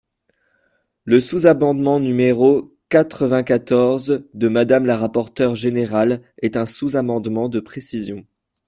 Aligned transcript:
Le 1.05 1.19
sous-amendement 1.19 1.99
numéro 1.99 2.75
quatre-vingt-quatorze 2.89 4.27
de 4.33 4.47
Madame 4.47 4.87
la 4.87 4.97
rapporteure 4.97 5.55
générale 5.55 6.23
est 6.41 6.57
un 6.57 6.65
sous-amendement 6.65 7.49
de 7.49 7.59
précision. 7.59 8.25